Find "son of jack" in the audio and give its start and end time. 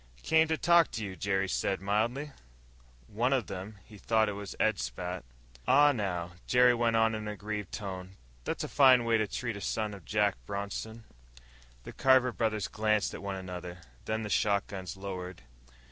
9.61-10.37